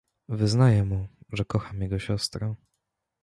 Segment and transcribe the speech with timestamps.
[0.29, 2.55] "Wyznaję mu, że kocham jego siostrę."